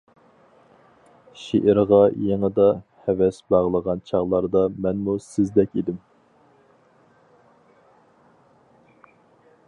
[1.39, 1.99] شېئىرغا
[2.29, 2.65] يېڭىدا
[3.09, 6.03] ھەۋەس باغلىغان چاغلاردا مەنمۇ سىزدەك ئىدىم.